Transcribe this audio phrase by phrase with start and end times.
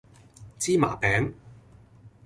[0.57, 1.31] 芝麻餅